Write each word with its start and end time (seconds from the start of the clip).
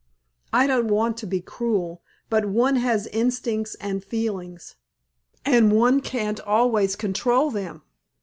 I 0.51 0.65
don't 0.65 0.87
want 0.87 1.15
to 1.17 1.27
be 1.27 1.41
cruel, 1.41 2.01
but 2.27 2.45
one 2.47 2.77
has 2.77 3.05
instincts 3.05 3.75
and 3.75 4.03
feelings, 4.03 4.75
and 5.45 5.71
one 5.71 5.99
can't 6.01 6.39
always 6.39 6.95
control 6.95 7.51
them. 7.51 7.83